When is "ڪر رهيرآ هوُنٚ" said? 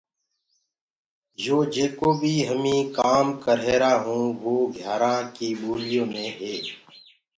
3.43-4.35